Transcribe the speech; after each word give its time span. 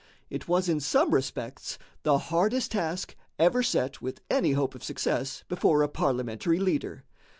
It 0.31 0.47
was 0.47 0.67
in 0.67 0.79
some 0.79 1.13
respects 1.13 1.77
the 2.01 2.17
hardest 2.17 2.71
task 2.71 3.15
ever 3.37 3.61
set 3.61 4.01
with 4.01 4.19
any 4.31 4.53
hope 4.53 4.73
of 4.73 4.83
success 4.83 5.43
before 5.47 5.83
a 5.83 5.87
parliamentary 5.87 6.57
leader. 6.57 7.03